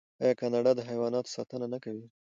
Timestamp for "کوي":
1.83-2.05